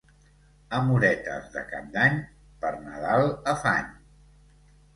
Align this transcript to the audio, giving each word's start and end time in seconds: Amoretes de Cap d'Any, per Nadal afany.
Amoretes 0.77 1.51
de 1.57 1.63
Cap 1.75 1.93
d'Any, 1.99 2.19
per 2.65 2.73
Nadal 2.89 3.31
afany. 3.55 3.95